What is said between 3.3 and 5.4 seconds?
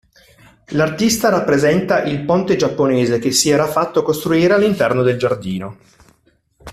si era fatto costruire all'interno del